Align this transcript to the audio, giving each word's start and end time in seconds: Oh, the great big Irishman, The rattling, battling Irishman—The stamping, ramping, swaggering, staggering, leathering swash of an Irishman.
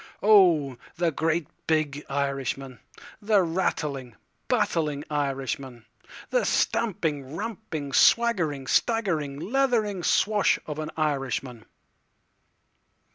Oh, 0.23 0.77
the 0.95 1.11
great 1.11 1.47
big 1.67 2.03
Irishman, 2.09 2.79
The 3.21 3.43
rattling, 3.43 4.15
battling 4.47 5.03
Irishman—The 5.11 6.43
stamping, 6.43 7.35
ramping, 7.35 7.93
swaggering, 7.93 8.65
staggering, 8.65 9.37
leathering 9.37 10.01
swash 10.01 10.57
of 10.65 10.79
an 10.79 10.89
Irishman. 10.97 11.65